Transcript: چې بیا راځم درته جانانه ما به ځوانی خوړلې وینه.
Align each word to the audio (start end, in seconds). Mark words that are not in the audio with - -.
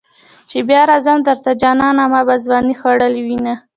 چې 0.49 0.57
بیا 0.67 0.81
راځم 0.91 1.19
درته 1.27 1.51
جانانه 1.61 2.03
ما 2.11 2.21
به 2.27 2.35
ځوانی 2.45 2.73
خوړلې 2.79 3.21
وینه. 3.27 3.55